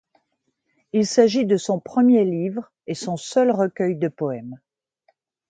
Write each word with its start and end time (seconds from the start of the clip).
Il 0.93 1.05
s'agit 1.05 1.45
de 1.45 1.57
son 1.57 1.79
premier 1.79 2.25
livre 2.25 2.71
et 2.87 2.95
son 2.95 3.17
seul 3.17 3.51
recueil 3.51 3.95
de 3.97 4.07
poèmes. 4.07 4.59